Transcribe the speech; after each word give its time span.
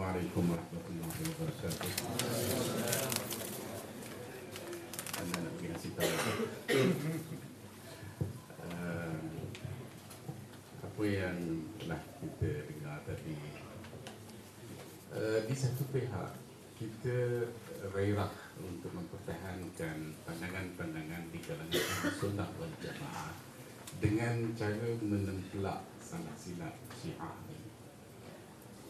Assalamualaikum 0.00 0.44
warahmatullahi 0.48 1.22
wabarakatuh. 1.28 1.92
Anda 5.20 5.36
nak 5.44 5.52
pergi 5.60 5.88
tahu. 5.92 6.16
Apa 10.80 11.02
yang 11.04 11.36
telah 11.76 12.00
kita 12.16 12.50
dengar 12.64 12.96
tadi 13.04 13.36
uh, 15.12 15.44
di 15.44 15.52
satu 15.52 15.84
pihak 15.92 16.32
kita 16.80 17.44
rairah 17.92 18.32
untuk 18.56 18.96
mempertahankan 18.96 20.16
pandangan-pandangan 20.24 21.28
di 21.28 21.44
kalangan 21.44 21.84
sunnah 22.16 22.48
wal 22.56 22.72
jamaah 22.80 23.36
dengan 24.00 24.48
cara 24.56 24.96
menempelak 25.04 25.84
salah 26.00 26.36
silap 26.40 26.72
syiah 26.96 27.36
ini. 27.52 27.68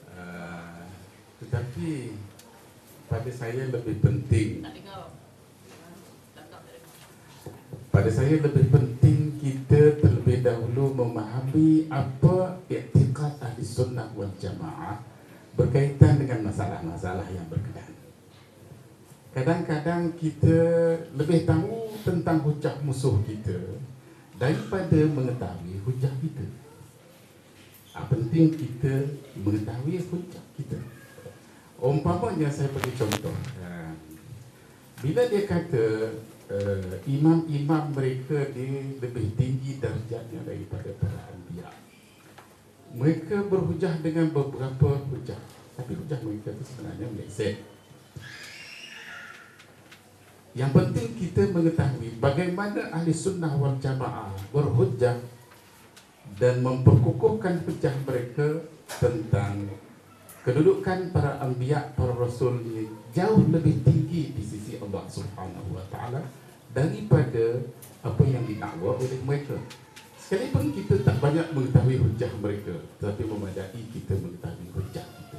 Uh, 0.07 0.87
tetapi 1.81 2.13
pada 3.09 3.31
saya 3.33 3.73
lebih 3.73 3.97
penting 4.05 4.61
pada 7.89 8.11
saya 8.13 8.37
lebih 8.37 8.69
penting 8.69 9.41
kita 9.41 9.97
terlebih 9.97 10.45
dahulu 10.45 10.93
memahami 10.93 11.89
apa 11.89 12.61
iktikad 12.69 13.41
ahli 13.41 13.65
sunnah 13.65 14.13
wal 14.13 14.29
jamaah 14.37 15.01
berkaitan 15.57 16.21
dengan 16.21 16.53
masalah-masalah 16.53 17.27
yang 17.33 17.49
berkenaan. 17.51 17.97
Kadang-kadang 19.35 20.15
kita 20.15 20.59
lebih 21.17 21.49
tahu 21.49 21.97
tentang 22.07 22.45
hujah 22.47 22.77
musuh 22.85 23.19
kita 23.27 23.59
daripada 24.39 25.01
mengetahui 25.11 25.83
hujah 25.83 26.15
kita. 26.23 26.47
Ah, 27.91 28.07
penting 28.07 28.55
kita 28.55 29.19
mengetahui 29.35 29.99
hujah 29.99 30.45
kita. 30.55 31.00
Umpamanya 31.81 32.53
saya 32.53 32.69
bagi 32.77 32.93
contoh. 32.93 33.33
ah, 33.65 33.97
Bila 35.01 35.25
dia 35.33 35.49
kata 35.49 36.13
uh, 36.53 36.93
imam-imam 37.09 37.89
mereka 37.97 38.53
dia 38.53 38.85
lebih 39.01 39.33
tinggi 39.33 39.81
darjatnya 39.81 40.45
daripada 40.45 40.93
para 41.01 41.33
anbiya. 41.33 41.73
Mereka 42.93 43.49
berhujah 43.49 43.97
dengan 44.05 44.29
beberapa 44.29 45.01
hujah. 45.09 45.41
Tapi 45.73 45.97
hujah 45.97 46.21
mereka 46.21 46.53
itu 46.53 46.65
sebenarnya 46.69 47.07
meleset. 47.17 47.57
Yang 50.53 50.71
penting 50.77 51.09
kita 51.17 51.43
mengetahui 51.49 52.21
bagaimana 52.21 52.93
ahli 52.93 53.15
sunnah 53.15 53.57
wal 53.57 53.79
jamaah 53.81 54.35
berhujah 54.53 55.17
dan 56.37 56.61
memperkukuhkan 56.61 57.65
hujah 57.65 57.95
mereka 58.05 58.69
tentang 58.99 59.71
kedudukan 60.41 61.13
para 61.13 61.37
anbiya, 61.45 61.93
para 61.93 62.17
rasul 62.17 62.65
ini 62.65 62.89
jauh 63.13 63.45
lebih 63.53 63.85
tinggi 63.85 64.33
di 64.33 64.43
sisi 64.43 64.81
Allah 64.81 65.05
Subhanahu 65.05 65.77
wa 65.77 65.85
taala 65.93 66.25
daripada 66.73 67.61
apa 68.01 68.23
yang 68.25 68.45
didakwa 68.49 68.97
oleh 68.97 69.21
mereka. 69.27 69.57
Sekalipun 70.17 70.71
kita 70.73 71.03
tak 71.03 71.19
banyak 71.19 71.43
mengetahui 71.51 71.99
hujah 71.99 72.31
mereka, 72.39 72.75
tetapi 73.03 73.23
memadai 73.27 73.83
kita 73.91 74.15
mengetahui 74.15 74.69
hujah 74.79 75.03
kita. 75.03 75.39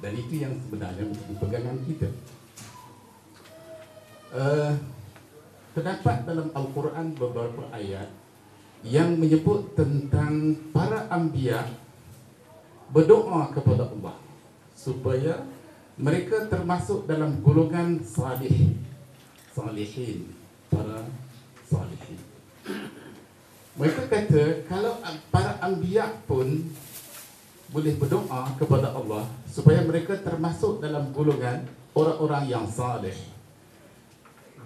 Dan 0.00 0.12
itu 0.16 0.34
yang 0.40 0.56
sebenarnya 0.56 1.04
menjadi 1.04 1.34
pegangan 1.36 1.76
kita. 1.84 2.08
Uh, 4.36 4.72
terdapat 5.76 6.24
dalam 6.24 6.48
Al-Quran 6.56 7.12
beberapa 7.14 7.68
ayat 7.70 8.08
yang 8.80 9.20
menyebut 9.20 9.76
tentang 9.76 10.56
para 10.72 11.04
anbiya 11.12 11.64
berdoa 12.90 13.50
kepada 13.50 13.90
Allah 13.90 14.16
supaya 14.76 15.42
mereka 15.96 16.46
termasuk 16.46 17.08
dalam 17.08 17.40
golongan 17.40 18.04
salih 18.04 18.76
salihin 19.56 20.28
para 20.68 21.08
salihin. 21.64 22.20
Mereka 23.76 24.08
kata 24.08 24.44
kalau 24.68 25.00
para 25.32 25.56
anbiya 25.64 26.08
pun 26.28 26.68
boleh 27.72 27.92
berdoa 27.96 28.52
kepada 28.60 28.92
Allah 28.92 29.24
supaya 29.48 29.82
mereka 29.82 30.16
termasuk 30.20 30.84
dalam 30.84 31.10
golongan 31.16 31.64
orang-orang 31.96 32.44
yang 32.48 32.64
salih. 32.68 33.16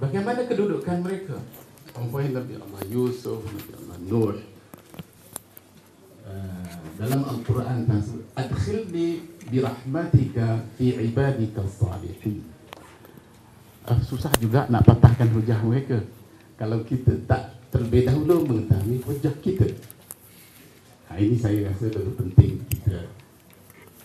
Bagaimana 0.03 0.45
kedudukan 0.47 0.99
mereka? 1.03 1.39
Umpamanya 1.95 2.43
Nabi 2.43 2.55
Allah 2.59 2.83
Yusuf, 2.87 3.43
Nabi 3.45 3.71
Allah 3.77 3.99
Uh, 4.39 4.50
dalam 7.01 7.25
Al-Quran 7.25 7.89
tersebut 7.89 8.25
adkhilni 8.37 9.25
birahmatika 9.49 10.61
fi 10.77 10.93
ibadika 11.01 11.65
salihin 11.65 12.45
uh, 13.89 14.01
susah 14.05 14.29
juga 14.37 14.69
nak 14.69 14.85
patahkan 14.85 15.33
hujah 15.33 15.57
mereka. 15.65 15.97
Kalau 16.61 16.85
kita 16.85 17.17
tak 17.25 17.57
terlebih 17.73 18.05
dahulu 18.05 18.45
mengetahui 18.45 19.01
hujah 19.09 19.33
kita. 19.41 19.65
Ha, 21.09 21.17
ini 21.17 21.41
saya 21.41 21.73
rasa 21.73 21.89
lebih 21.89 22.15
penting 22.21 22.53
kita 22.69 23.01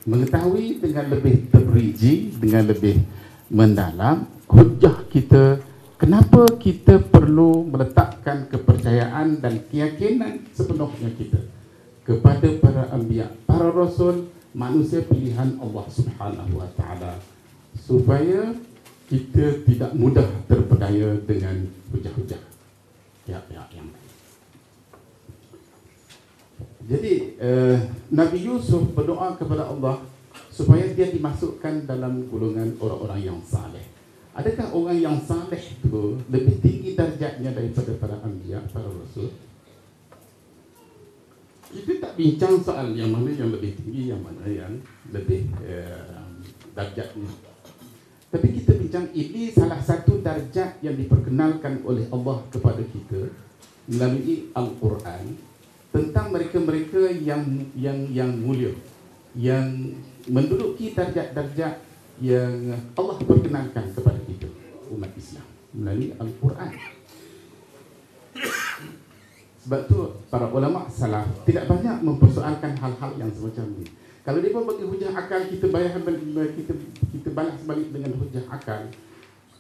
mengetahui 0.06 0.80
dengan 0.80 1.12
lebih 1.12 1.50
terperinci 1.50 2.38
dengan 2.40 2.70
lebih 2.70 3.02
mendalam 3.50 4.26
hujah 4.48 5.06
kita 5.10 5.60
kenapa 5.98 6.46
kita 6.62 7.02
perlu 7.02 7.66
meletakkan 7.66 8.46
kepercayaan 8.50 9.42
dan 9.42 9.66
keyakinan 9.70 10.46
sepenuhnya 10.54 11.10
kita 11.18 11.42
kepada 12.06 12.48
para 12.62 12.94
anbiya, 12.94 13.34
para 13.50 13.74
rasul, 13.74 14.30
manusia 14.54 15.02
pilihan 15.04 15.58
Allah 15.58 15.86
Subhanahu 15.90 16.62
wa 16.62 16.70
taala 16.78 17.18
supaya 17.76 18.56
kita 19.10 19.66
tidak 19.66 19.92
mudah 19.98 20.26
terpedaya 20.46 21.18
dengan 21.26 21.66
hujah-hujah. 21.92 22.42
Ya, 23.26 23.42
ya, 23.50 23.66
yang 23.74 23.90
lain. 23.90 24.12
Jadi 26.86 27.14
uh, 27.42 27.78
Nabi 28.14 28.38
Yusuf 28.46 28.94
berdoa 28.94 29.34
kepada 29.34 29.66
Allah 29.66 30.06
supaya 30.54 30.86
dia 30.94 31.10
dimasukkan 31.10 31.90
dalam 31.90 32.30
golongan 32.30 32.78
orang-orang 32.78 33.34
yang 33.34 33.40
saleh. 33.42 33.82
Adakah 34.38 34.72
orang 34.78 34.98
yang 35.02 35.18
saleh 35.26 35.58
itu 35.58 36.22
lebih 36.30 36.62
tinggi 36.62 36.94
darjatnya 36.94 37.50
daripada 37.50 37.92
para 37.98 38.16
anbiya, 38.22 38.62
para 38.70 38.86
rasul? 38.86 39.34
Kita 41.72 41.92
tak 42.02 42.14
bincang 42.16 42.62
soal 42.62 42.94
yang 42.94 43.12
mana 43.12 43.30
yang 43.34 43.50
lebih 43.52 43.76
tinggi, 43.76 44.14
yang 44.14 44.22
mana 44.22 44.46
yang 44.46 44.74
lebih 45.12 45.50
uh, 45.66 46.32
darjatnya. 46.78 47.30
Tapi 48.30 48.48
kita 48.62 48.76
bincang 48.76 49.08
ini 49.16 49.50
salah 49.54 49.80
satu 49.80 50.20
darjat 50.20 50.80
yang 50.84 51.00
diperkenalkan 51.00 51.82
oleh 51.88 52.06
Allah 52.12 52.44
kepada 52.52 52.84
kita 52.84 53.32
melalui 53.88 54.50
Al-Quran 54.52 55.40
tentang 55.96 56.36
mereka-mereka 56.36 57.16
yang 57.16 57.44
yang 57.78 58.12
yang 58.12 58.32
mulia, 58.36 58.76
yang 59.38 59.96
menduduki 60.28 60.92
darjat-darjat 60.92 61.80
yang 62.20 62.76
Allah 62.96 63.18
perkenalkan 63.20 63.92
kepada 63.96 64.20
kita 64.28 64.48
umat 64.92 65.12
Islam 65.16 65.48
melalui 65.76 66.12
Al-Quran. 66.20 66.95
Sebab 69.66 69.82
tu 69.90 69.98
para 70.30 70.46
ulama 70.54 70.86
salaf 70.86 71.26
tidak 71.42 71.66
banyak 71.66 72.06
mempersoalkan 72.06 72.78
hal-hal 72.78 73.12
yang 73.18 73.34
semacam 73.34 73.66
ini. 73.82 73.90
Kalau 74.22 74.38
dia 74.38 74.54
pun 74.54 74.66
bagi 74.70 74.86
hujah 74.86 75.10
akal 75.10 75.42
kita 75.50 75.74
bayar 75.74 75.98
kita 76.54 76.74
kita 77.10 77.30
balas 77.34 77.58
balik 77.66 77.90
dengan 77.90 78.14
hujah 78.22 78.46
akal. 78.46 78.86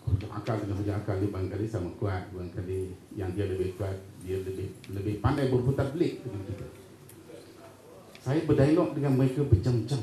Hujah 0.05 0.29
akal 0.29 0.61
dengan 0.61 0.77
hujah 0.77 1.01
akal 1.01 1.17
dia 1.17 1.33
barangkali 1.33 1.65
sama 1.65 1.89
kuat, 1.97 2.21
barangkali 2.29 2.93
yang 3.17 3.33
dia 3.33 3.49
lebih 3.49 3.73
kuat, 3.81 3.97
dia 4.21 4.37
lebih 4.45 4.77
lebih 4.93 5.25
pandai 5.25 5.49
berputar 5.49 5.89
belik 5.89 6.21
dengan 6.21 6.41
kita. 6.53 6.67
Saya 8.21 8.41
berdialog 8.45 8.93
dengan 8.93 9.13
mereka 9.17 9.41
berjam-jam. 9.41 10.01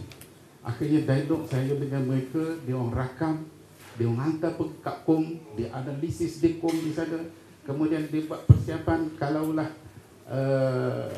Akhirnya 0.67 1.07
dialog 1.07 1.43
saya 1.47 1.75
dengan 1.75 2.03
mereka, 2.11 2.59
dia 2.63 2.75
orang 2.75 2.95
rakam, 2.95 3.35
dia 3.99 4.07
orang 4.07 4.23
hantar 4.35 4.59
pergi 4.59 4.79
kat 4.83 4.97
kom, 5.07 5.23
dia 5.59 5.71
analisis 5.75 6.43
di 6.43 6.59
kom 6.59 6.75
di 6.75 6.91
sana. 6.91 7.19
Kemudian 7.63 8.11
dia 8.11 8.27
buat 8.27 8.47
persiapan 8.47 9.15
kalaulah 9.19 9.82
uh, 10.31 11.09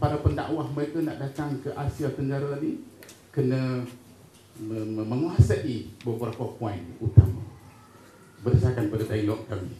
para 0.00 0.16
pendakwah 0.20 0.68
mereka 0.72 1.00
nak 1.00 1.16
datang 1.16 1.56
ke 1.64 1.72
Asia 1.72 2.12
Tenggara 2.12 2.60
ni 2.60 2.84
kena 3.32 3.82
menguasai 4.94 5.90
beberapa 6.06 6.54
poin 6.54 6.78
utama 7.02 7.42
berdasarkan 8.44 8.92
pada 8.92 9.04
dialog 9.08 9.40
kami. 9.48 9.72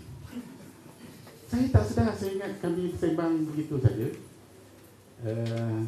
Saya 1.44 1.70
tak 1.70 1.84
sedar, 1.86 2.10
saya 2.16 2.40
ingat 2.40 2.52
kami 2.58 2.90
sembang 2.96 3.46
begitu 3.52 3.76
saja. 3.78 4.08
Uh, 5.22 5.84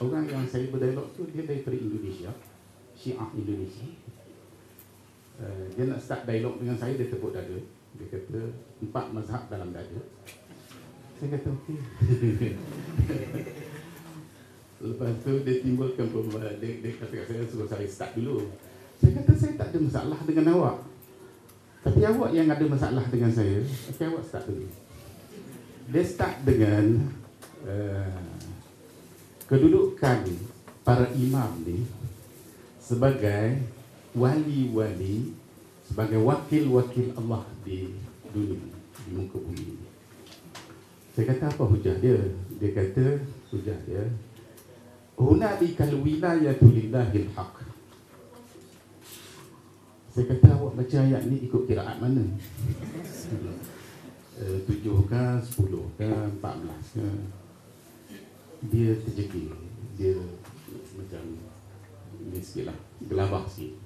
orang 0.00 0.24
yang 0.24 0.46
saya 0.48 0.70
berdialog 0.70 1.12
tu 1.12 1.28
dia 1.28 1.44
daripada 1.44 1.76
Indonesia, 1.76 2.30
Syiah 2.96 3.28
Indonesia. 3.36 3.90
Uh, 5.36 5.66
dia 5.74 5.84
nak 5.90 6.00
start 6.00 6.24
dialog 6.24 6.62
dengan 6.62 6.78
saya, 6.78 6.94
dia 6.96 7.10
tepuk 7.10 7.34
dada. 7.34 7.58
Dia 7.98 8.06
kata, 8.08 8.40
empat 8.80 9.06
mazhab 9.12 9.42
dalam 9.50 9.74
dada. 9.74 10.00
Saya 11.14 11.28
kata, 11.38 11.48
okey. 11.54 11.78
Lepas 14.84 15.16
tu 15.24 15.32
dia 15.46 15.64
timbulkan 15.64 16.10
dia, 16.60 16.70
dia 16.82 16.90
kata 17.00 17.14
kat 17.14 17.26
saya 17.30 17.46
suruh 17.48 17.68
saya 17.70 17.86
start 17.88 18.12
dulu. 18.18 18.52
Saya 19.00 19.10
kata 19.22 19.32
saya 19.38 19.52
tak 19.56 19.68
ada 19.72 19.78
masalah 19.80 20.18
dengan 20.26 20.44
awak. 20.58 20.76
Tapi 21.86 22.00
awak 22.04 22.30
yang 22.36 22.48
ada 22.52 22.64
masalah 22.66 23.04
dengan 23.08 23.32
saya, 23.32 23.64
okey 23.64 24.04
awak 24.10 24.24
start 24.26 24.44
dulu. 24.50 24.66
Dia 25.88 26.02
start 26.04 26.36
dengan 26.44 27.08
uh, 27.64 28.20
kedudukan 29.48 30.20
para 30.84 31.08
imam 31.16 31.64
ni 31.64 31.88
sebagai 32.76 33.64
wali-wali, 34.12 35.32
sebagai 35.88 36.20
wakil-wakil 36.20 37.16
Allah 37.16 37.48
di 37.64 37.96
dunia, 38.36 38.68
di 39.00 39.10
muka 39.16 39.40
bumi. 39.40 39.93
Saya 41.14 41.30
kata 41.30 41.46
apa 41.46 41.62
hujah 41.70 41.94
dia? 42.02 42.18
Dia 42.58 42.70
kata 42.74 43.22
hujah 43.54 43.78
dia 43.86 44.02
Hunalikal 45.14 45.94
wilayatu 46.02 46.66
lillahil 46.74 47.30
haq 47.38 47.54
Saya 50.10 50.26
kata 50.26 50.58
awak 50.58 50.74
baca 50.74 50.96
ayat 51.06 51.22
ni 51.30 51.46
ikut 51.46 51.70
kiraat 51.70 52.02
mana? 52.02 52.22
Eh, 54.34 54.66
tujuh 54.66 55.06
ke, 55.06 55.38
sepuluh 55.46 55.86
ke, 55.94 56.10
empat 56.10 56.58
belas 56.58 56.98
ke 56.98 57.06
Dia 58.66 58.90
terjegi 58.98 59.46
Dia 59.94 60.18
macam 60.98 61.22
Ini 62.18 62.42
sikit 62.42 62.66
lah, 62.66 62.78
gelabah 63.06 63.46
sikit 63.46 63.83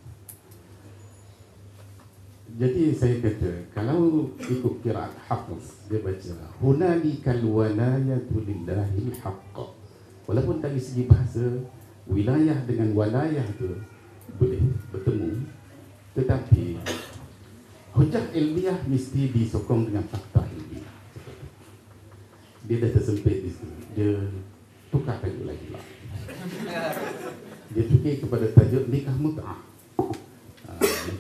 jadi 2.56 2.97
saya 2.97 3.21
kata 3.21 3.69
kalau 3.77 4.33
ikut 4.41 4.81
kiraat 4.81 5.12
Hafiz 5.29 5.85
dia 5.85 6.00
baca 6.00 6.33
hunalikal 6.65 7.45
walayatu 7.45 8.41
lillahi 8.41 9.12
haqq. 9.21 9.56
Walaupun 10.25 10.65
dari 10.65 10.81
segi 10.81 11.05
bahasa 11.05 11.45
wilayah 12.09 12.56
dengan 12.65 12.97
walayah 12.97 13.45
tu 13.61 13.77
boleh 14.41 14.65
bertemu 14.89 15.45
tetapi 16.17 16.81
hujah 17.93 18.25
ilmiah 18.33 18.81
mesti 18.89 19.29
disokong 19.29 19.93
dengan 19.93 20.09
fakta 20.09 20.49
ilmiah. 20.49 20.94
Dia 22.65 22.77
dah 22.81 22.91
tersempit 22.97 23.44
di 23.44 23.51
situ. 23.53 23.77
Dia 23.93 24.25
tukar 24.89 25.21
tajuk 25.21 25.44
lagi 25.44 25.69
lah. 25.69 25.85
Dia 27.77 27.85
fikir 27.85 28.25
kepada 28.25 28.49
tajuk 28.56 28.89
nikah 28.89 29.17
mut'ah 29.21 29.69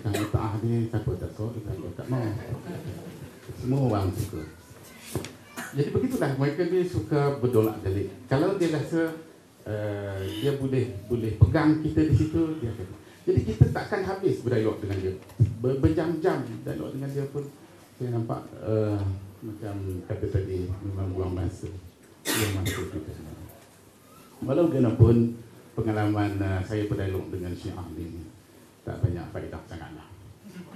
nikah 0.08 0.24
muta'ah 0.24 0.52
ni 0.64 0.88
siapa 0.88 1.10
tak 1.20 1.30
suka, 1.36 1.60
siapa 1.60 1.88
tak 1.96 2.06
mau. 2.08 2.24
Semua 3.60 3.80
orang 3.92 4.08
suka. 4.16 4.40
Jadi 5.76 5.88
begitulah 5.92 6.32
mereka 6.40 6.62
ni 6.64 6.80
suka 6.88 7.36
berdolak 7.40 7.76
delik. 7.84 8.08
Kalau 8.24 8.56
dia 8.56 8.72
rasa 8.72 9.12
uh, 9.68 10.20
dia 10.24 10.56
boleh 10.56 10.96
boleh 11.08 11.36
pegang 11.36 11.84
kita 11.84 12.08
di 12.08 12.14
situ 12.16 12.56
dia 12.60 12.72
akan. 12.72 12.88
Jadi 13.28 13.40
kita 13.44 13.64
takkan 13.76 14.00
habis 14.08 14.40
berdialog 14.40 14.80
dengan 14.80 14.96
dia. 15.04 15.12
Ber, 15.60 15.76
berjam-jam 15.76 16.40
dialog 16.64 16.96
dengan 16.96 17.08
dia 17.12 17.28
pun 17.28 17.44
saya 18.00 18.08
nampak 18.16 18.40
uh, 18.64 18.96
macam 19.44 19.74
kata 20.08 20.26
tadi 20.32 20.64
memang 20.80 21.12
buang 21.12 21.32
masa. 21.36 21.68
Buang 22.24 22.52
masa 22.64 22.80
kita. 22.88 23.12
Walaupun 24.38 25.36
pengalaman 25.76 26.40
uh, 26.40 26.60
saya 26.64 26.88
berdialog 26.88 27.28
dengan 27.28 27.52
Syiah 27.52 27.84
ni 27.92 28.24
tak 28.88 29.04
banyak 29.04 29.26
faedah 29.36 29.60
sangatlah. 29.68 29.87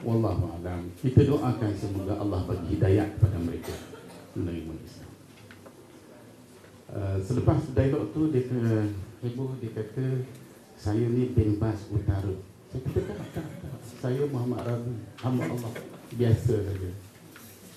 Wallahu 0.03 0.59
a'lam. 0.59 0.91
Kita 0.99 1.23
doakan 1.23 1.71
semoga 1.79 2.19
Allah 2.19 2.43
bagi 2.43 2.75
hidayah 2.75 3.07
kepada 3.15 3.39
mereka 3.39 3.75
menerima 4.35 4.75
Islam. 4.83 5.11
Uh, 6.93 7.17
selepas 7.23 7.63
dialog 7.73 8.11
tu 8.13 8.29
dia 8.35 8.45
kata 8.45 8.91
heboh 9.25 9.57
dia 9.63 9.71
kata 9.73 10.27
saya 10.75 11.07
ni 11.07 11.31
bin 11.31 11.57
Bas 11.57 11.87
Utara. 11.95 12.35
Saya 12.75 12.81
kata 12.83 13.01
tak, 13.15 13.19
tak, 13.31 13.47
tak. 13.47 13.75
Saya 14.03 14.27
Muhammad 14.27 14.67
Rabi, 14.67 14.95
hamba 15.23 15.43
Allah. 15.47 15.73
Biasa 16.19 16.55
saja. 16.67 16.91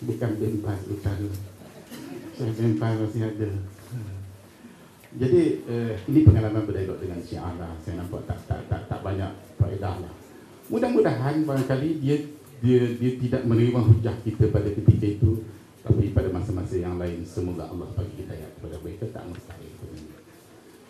Bukan 0.01 0.31
bin 0.41 0.53
Bas 0.65 0.81
Utara. 0.89 1.29
Saya 2.33 2.51
bin 2.57 2.73
Bas 2.81 2.93
masih 3.05 3.23
ada. 3.29 3.49
Jadi 5.15 5.41
uh, 5.69 5.93
ini 6.09 6.19
pengalaman 6.25 6.65
berdialog 6.65 6.97
dengan 6.97 7.21
Syiah 7.21 7.53
lah. 7.61 7.71
Saya 7.85 8.01
nampak 8.01 8.25
tak 8.25 8.41
tak 8.49 8.65
tak, 8.65 8.81
tak 8.89 8.99
banyak 9.05 9.29
faedah 9.61 10.01
lah. 10.01 10.13
Mudah-mudahan 10.65 11.45
barangkali 11.45 11.89
dia 12.01 12.17
dia 12.63 12.81
dia 12.97 13.11
tidak 13.21 13.45
menerima 13.45 13.77
hujah 13.77 14.15
kita 14.25 14.49
pada 14.49 14.71
ketika 14.73 15.05
itu 15.05 15.45
tapi 15.85 16.09
pada 16.09 16.33
masa-masa 16.33 16.81
yang 16.81 16.97
lain 16.97 17.21
semoga 17.21 17.69
Allah 17.69 17.85
bagi 17.93 18.25
hidayah 18.25 18.49
kepada 18.57 18.75
mereka 18.81 19.05
tak 19.13 19.29
mustahil. 19.29 19.69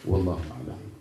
Wallahu 0.07 0.39
a'lam. 0.39 0.94